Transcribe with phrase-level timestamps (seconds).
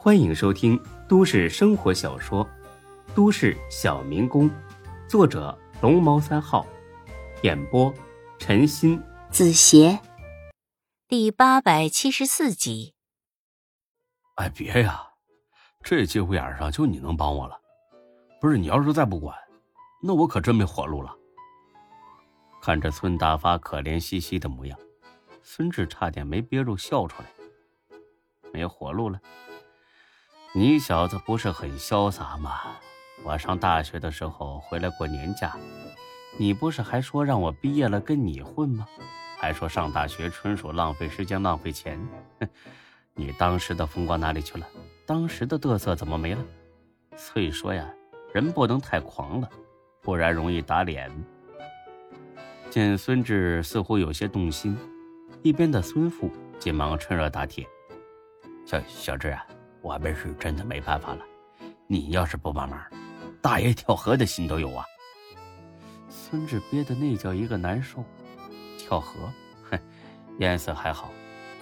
[0.00, 2.46] 欢迎收听都市生活小说
[3.16, 4.48] 《都市小民工》，
[5.08, 6.64] 作者龙猫三号，
[7.42, 7.92] 演播
[8.38, 9.98] 陈鑫、子邪，
[11.08, 12.94] 第八百七十四集。
[14.36, 15.02] 哎，别呀，
[15.82, 17.60] 这节骨眼上就你能帮我了。
[18.40, 19.36] 不是你要是再不管，
[20.00, 21.12] 那我可真没活路了。
[22.62, 24.78] 看着孙大发可怜兮兮的模样，
[25.42, 27.28] 孙志差点没憋住笑出来。
[28.52, 29.20] 没活路了？
[30.54, 32.60] 你小子不是很潇洒吗？
[33.22, 35.54] 我上大学的时候回来过年假，
[36.38, 38.86] 你不是还说让我毕业了跟你混吗？
[39.38, 42.00] 还说上大学纯属浪费时间浪费钱。
[42.40, 42.48] 哼，
[43.14, 44.66] 你当时的风光哪里去了？
[45.04, 46.42] 当时的嘚瑟怎么没了？
[47.14, 47.86] 所以说呀，
[48.32, 49.50] 人不能太狂了，
[50.00, 51.10] 不然容易打脸。
[52.70, 54.76] 见孙志似乎有些动心，
[55.42, 57.66] 一边的孙父急忙趁热打铁
[58.64, 59.44] ：“小小志啊。”
[59.88, 61.24] 我们是真的没办法了，
[61.86, 62.78] 你要是不帮忙，
[63.40, 64.84] 大爷跳河的心都有啊！
[66.10, 68.04] 孙志憋的那叫一个难受，
[68.78, 69.32] 跳河，
[69.70, 69.80] 哼，
[70.40, 71.08] 淹死还好，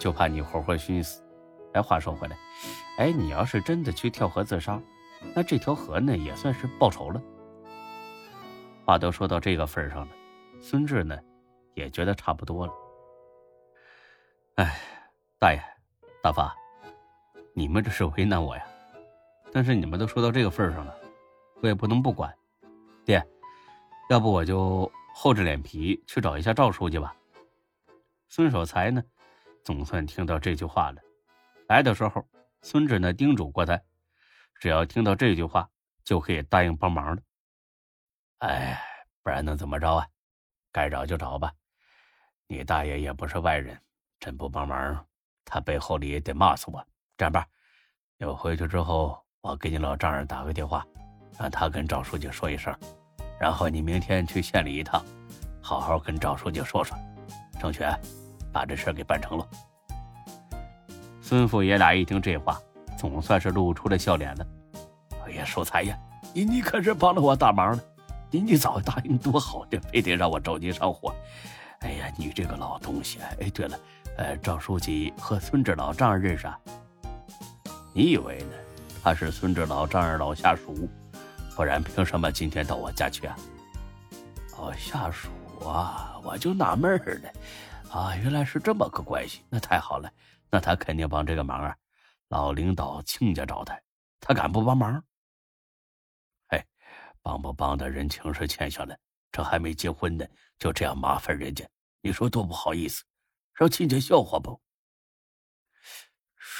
[0.00, 1.22] 就怕你活活熏死。
[1.72, 2.36] 哎，话说回来，
[2.98, 4.82] 哎，你要是真的去跳河自杀，
[5.32, 7.22] 那这条河呢也算是报仇了。
[8.84, 10.08] 话都说到这个份上了，
[10.60, 11.16] 孙志呢
[11.74, 12.72] 也觉得差不多了。
[14.56, 14.80] 哎，
[15.38, 15.62] 大爷，
[16.20, 16.52] 大发。
[17.58, 18.66] 你们这是为难我呀，
[19.50, 20.94] 但是你们都说到这个份上了，
[21.62, 22.30] 我也不能不管。
[23.02, 23.26] 爹，
[24.10, 27.16] 要不我就厚着脸皮去找一下赵书记吧。
[28.28, 29.02] 孙守财呢，
[29.64, 31.00] 总算听到这句话了。
[31.66, 32.28] 来的时候，
[32.60, 33.80] 孙志呢叮嘱过他，
[34.60, 35.66] 只要听到这句话，
[36.04, 37.22] 就可以答应帮忙了。
[38.40, 38.78] 哎，
[39.22, 40.06] 不然能怎么着啊？
[40.70, 41.50] 该找就找吧。
[42.48, 43.80] 你大爷也不是外人，
[44.20, 45.06] 真不帮忙，
[45.42, 46.86] 他背后里也得骂死我。
[47.16, 47.46] 这样吧，
[48.20, 50.84] 我回去之后，我给你老丈人打个电话，
[51.38, 52.74] 让他跟赵书记说一声，
[53.40, 55.02] 然后你明天去县里一趟，
[55.62, 56.94] 好好跟赵书记说说，
[57.58, 57.82] 争取
[58.52, 59.48] 把这事给办成了。
[61.22, 62.60] 孙父爷俩一听这话，
[62.98, 64.46] 总算是露出了笑脸了。
[65.24, 65.98] 哎呀，守财呀，
[66.34, 67.82] 你你可是帮了我大忙了，
[68.30, 71.14] 你你早答应多好的，非得让我着急上火。
[71.80, 73.20] 哎呀，你这个老东西！
[73.40, 73.78] 哎，对了，
[74.18, 76.60] 呃，赵书记和孙志老丈人认识啊？
[77.96, 78.52] 你以为呢？
[79.02, 80.86] 他是孙志老丈人老下属，
[81.54, 83.34] 不然凭什么今天到我家去啊？
[84.58, 85.30] 哦，下属
[85.66, 87.32] 啊，我就纳闷了，
[87.90, 90.12] 啊，原来是这么个关系，那太好了，
[90.50, 91.74] 那他肯定帮这个忙啊。
[92.28, 93.80] 老领导亲家找他，
[94.20, 95.02] 他敢不帮忙？
[96.48, 96.62] 嘿，
[97.22, 98.94] 帮不帮的人情是欠下了，
[99.32, 100.26] 这还没结婚呢，
[100.58, 101.66] 就这样麻烦人家，
[102.02, 103.02] 你说多不好意思，
[103.54, 104.60] 让亲家笑话不？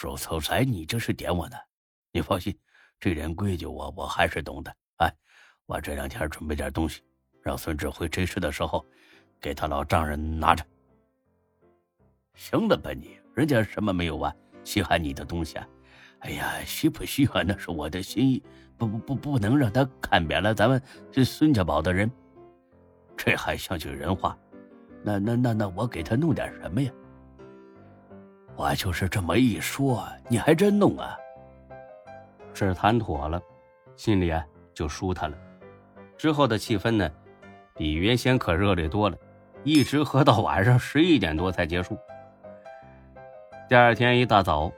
[0.00, 1.56] 守财财，你这是点我呢？
[2.12, 2.56] 你放心，
[3.00, 4.72] 这点规矩我我还是懂的。
[4.98, 5.12] 哎，
[5.66, 7.02] 我这两天准备点东西，
[7.42, 8.86] 让孙志辉这事的时候，
[9.40, 10.64] 给他老丈人拿着。
[12.34, 13.18] 行了吧你？
[13.34, 14.32] 人家什么没有啊？
[14.62, 15.68] 稀罕你的东西啊？
[16.20, 18.40] 哎呀，稀不稀罕那是我的心意，
[18.76, 20.80] 不不不，不能让他看扁了咱们
[21.10, 22.08] 这孙家堡的人。
[23.16, 24.38] 这还像句人话？
[25.02, 26.92] 那那那那，我给他弄点什么呀？
[28.58, 31.16] 我就是这么一说，你还真弄啊？
[32.52, 33.40] 事谈妥了，
[33.94, 35.38] 心里啊就舒坦了。
[36.16, 37.08] 之后的气氛呢，
[37.76, 39.16] 比原先可热烈多了，
[39.62, 41.96] 一直喝到晚上十一点多才结束。
[43.68, 44.72] 第二天一大早，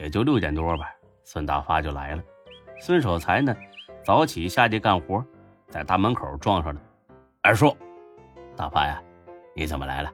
[0.00, 2.22] 也就六点多吧，孙大发就来了。
[2.80, 3.54] 孙守财呢，
[4.04, 5.24] 早起下地干活，
[5.68, 6.80] 在大门口撞上了。
[7.40, 7.76] 二叔，
[8.56, 9.00] 大发呀，
[9.54, 10.12] 你怎么来了？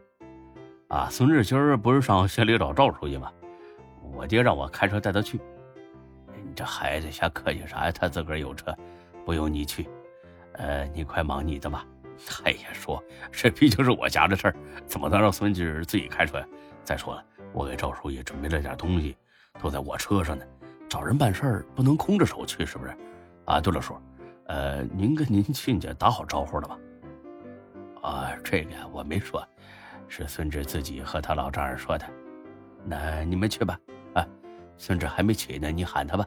[0.89, 3.31] 啊，孙志今儿不是上县里找赵书记吗？
[4.15, 5.39] 我爹让我开车带他去。
[6.35, 7.93] 你这孩子瞎客气啥呀？
[7.93, 8.75] 他自个儿有车，
[9.27, 9.87] 不用你去。
[10.55, 11.85] 呃，你快忙你的吧。
[12.45, 14.57] 哎呀，说这毕竟是我家的事儿，
[14.87, 16.47] 怎么能让孙志自己开车呀？
[16.83, 17.23] 再说了，
[17.53, 19.15] 我给赵书记准备了点东西，
[19.61, 20.45] 都在我车上呢。
[20.89, 22.97] 找人办事儿不能空着手去，是不是？
[23.45, 23.95] 啊，对了，叔，
[24.47, 26.79] 呃，您跟您亲家打好招呼了吗？
[28.01, 29.47] 啊，这个我没说。
[30.09, 32.07] 是孙志自己和他老丈人说的，
[32.85, 33.79] 那你们去吧。
[34.15, 34.27] 啊，
[34.77, 36.27] 孙志还没起呢，你喊他吧。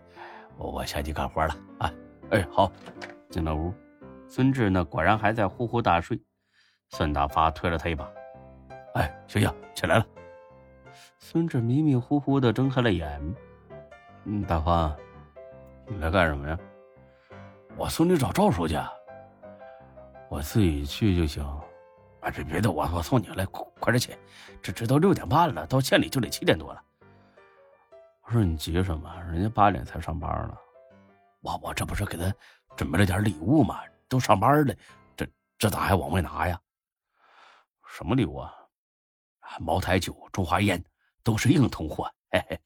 [0.57, 1.55] 我我下去干活了。
[1.79, 1.93] 啊，
[2.29, 2.71] 哎，好。
[3.29, 3.73] 进了屋，
[4.27, 6.21] 孙志呢果然还在呼呼大睡。
[6.89, 8.11] 孙大发推了他一把，
[8.93, 10.05] 哎，醒醒，起来了。
[11.17, 13.35] 孙志迷迷糊糊的睁开了眼。
[14.25, 14.93] 嗯，大发，
[15.87, 16.59] 你来干什么呀？
[17.77, 18.77] 我送你找赵书记。
[20.27, 21.41] 我自己去就行。
[22.21, 24.15] 啊，别别的，我我送你来，快快点起，
[24.61, 26.83] 这这都六点半了，到县里就得七点多了。
[28.21, 29.13] 我说你急什么？
[29.23, 30.55] 人家八点才上班呢。
[31.41, 32.31] 我我这不是给他
[32.77, 33.81] 准备了点礼物吗？
[34.07, 34.75] 都上班了，
[35.17, 35.27] 这
[35.57, 36.59] 这咋还往外拿呀？
[37.87, 38.53] 什么礼物啊？
[39.59, 40.81] 茅台酒、中华烟，
[41.23, 42.09] 都是硬通货。
[42.29, 42.59] 嘿嘿，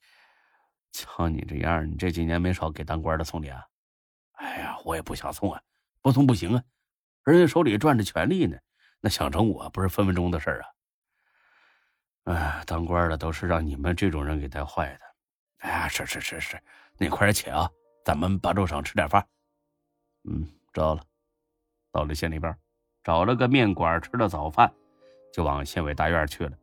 [0.91, 3.65] 瞧你这样，你这几年没少给当官的送礼啊。
[4.33, 5.61] 哎呀，我也不想送啊，
[6.01, 6.63] 不送不行啊。
[7.23, 8.55] 人家手里攥着权力呢，
[9.05, 10.65] 那想整我不是分分钟的事儿啊。
[12.23, 14.99] 哎，当官的都是让你们这种人给带坏的。
[15.59, 16.59] 哎呀，是是是是，
[16.97, 17.69] 那快点起啊，
[18.03, 19.23] 咱们八粥省吃点饭。
[20.23, 20.43] 嗯，
[20.73, 21.03] 知道了。
[21.91, 22.57] 到了县里边，
[23.03, 24.73] 找了个面馆吃了早饭，
[25.31, 26.57] 就往县委大院去了。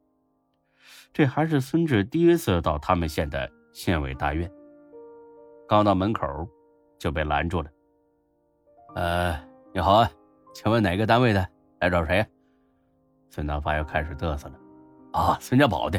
[1.13, 4.51] 这还是孙志第一次到他们县的县委大院。
[5.69, 6.27] 刚到门口，
[6.99, 7.71] 就被拦住了。
[8.97, 9.41] 呃，
[9.73, 10.11] 你好啊，
[10.53, 11.49] 请问哪个单位的？
[11.83, 12.25] 来找谁？
[13.29, 14.55] 孙大发又开始嘚瑟了。
[15.11, 15.99] 啊，孙家堡的，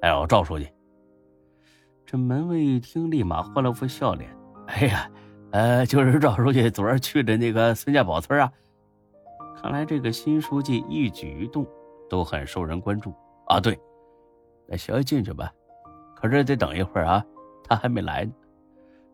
[0.00, 0.66] 来找赵书记。
[2.06, 4.34] 这门卫一听，立马换了副笑脸。
[4.68, 5.10] 哎呀，
[5.50, 8.50] 呃，就是赵书记昨儿去的那个孙家堡村啊。
[9.60, 11.66] 看来这个新书记一举一动
[12.08, 13.12] 都很受人关注
[13.48, 13.60] 啊。
[13.60, 13.78] 对。
[14.66, 15.52] 那先进去吧，
[16.16, 17.22] 可是得等一会儿啊，
[17.64, 18.32] 他还没来呢。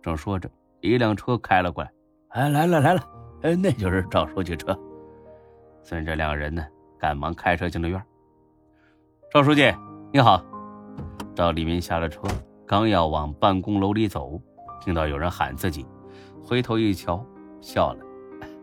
[0.00, 0.48] 正说着，
[0.80, 1.90] 一辆车开了过来。
[2.28, 3.02] 哎，来了来了，
[3.42, 4.78] 哎，那就是赵书记车。
[5.84, 6.66] 孙这两人呢，
[6.98, 8.02] 赶忙开车进了院。
[9.30, 9.70] 赵书记，
[10.10, 10.42] 你好。
[11.34, 12.22] 赵立民下了车，
[12.66, 14.40] 刚要往办公楼里走，
[14.80, 15.86] 听到有人喊自己，
[16.42, 17.22] 回头一瞧，
[17.60, 18.00] 笑了。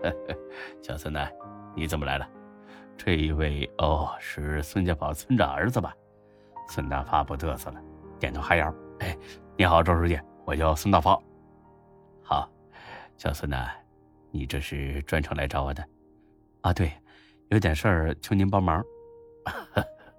[0.81, 1.19] 小孙子，
[1.75, 2.27] 你怎么来了？
[2.97, 5.93] 这一位哦，是孙家堡村长儿子吧？
[6.69, 7.79] 孙大发不嘚瑟了，
[8.19, 8.73] 点头哈腰。
[8.97, 9.15] 哎，
[9.55, 11.15] 你好，赵书记，我叫孙大发。
[12.23, 12.49] 好，
[13.15, 13.57] 小孙子，
[14.31, 15.85] 你这是专程来找我的？
[16.61, 16.91] 啊，对，
[17.51, 18.81] 有点事儿求您帮忙。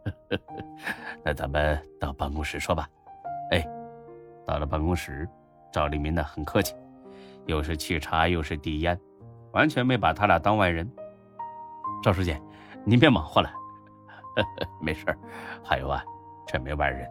[1.25, 2.87] 那咱们到办公室说吧。
[3.51, 3.67] 哎，
[4.47, 5.27] 到了办公室，
[5.73, 6.75] 赵立民呢很客气，
[7.47, 8.99] 又是沏茶又是递烟，
[9.53, 10.87] 完全没把他俩当外人。
[12.03, 12.37] 赵书记，
[12.85, 13.51] 您别忙活了，
[14.79, 15.07] 没事
[15.65, 16.05] 还有啊。
[16.47, 17.09] 这没外人，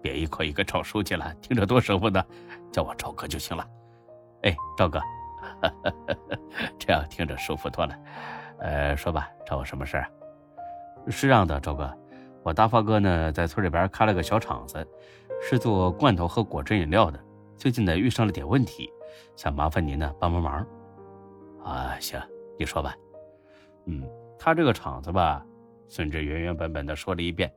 [0.00, 2.24] 别一口一个赵书记了，听着多舒服呢，
[2.70, 3.66] 叫我赵哥就行了。
[4.42, 5.00] 哎，赵哥，
[6.78, 7.98] 这样听着舒服多了。
[8.64, 10.10] 呃，说吧，找我什么事儿？
[11.08, 11.94] 是这样的，赵哥，
[12.42, 14.86] 我大发哥呢在村里边开了个小厂子，
[15.42, 17.20] 是做罐头和果汁饮料的。
[17.58, 18.88] 最近呢遇上了点问题，
[19.36, 20.66] 想麻烦您呢帮帮忙。
[21.62, 22.18] 啊，行，
[22.58, 22.96] 你说吧。
[23.84, 24.02] 嗯，
[24.38, 25.44] 他这个厂子吧，
[25.86, 27.52] 孙志原原本本的说了一遍。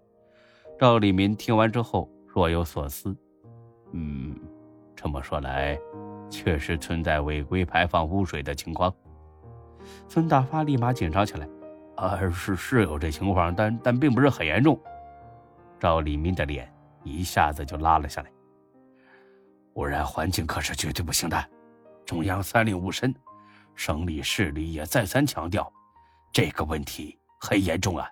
[0.78, 3.16] 赵立民听完之后若有所思，
[3.94, 4.38] 嗯，
[4.94, 5.80] 这么说来，
[6.30, 8.94] 确实存在违规排放污水的情况。
[10.08, 11.48] 孙大发立马紧张起来，
[11.96, 14.80] 啊，是是有这情况，但但并不是很严重。
[15.80, 16.72] 赵立民的脸
[17.04, 18.32] 一下子就拉了下来。
[19.74, 21.50] 污染环境可是绝对不行的，
[22.06, 23.14] 中央三令五申，
[23.76, 25.72] 省里市里也再三强调，
[26.34, 28.10] 这个问题很严重啊。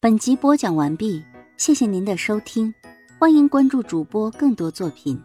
[0.00, 1.24] 本集播讲完毕。
[1.56, 2.74] 谢谢您的收听，
[3.18, 5.18] 欢迎关注主播更多作品。